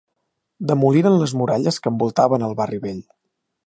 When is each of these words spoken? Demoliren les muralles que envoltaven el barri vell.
Demoliren 0.71 1.19
les 1.25 1.37
muralles 1.43 1.81
que 1.85 1.95
envoltaven 1.95 2.51
el 2.51 2.61
barri 2.65 2.85
vell. 2.89 3.09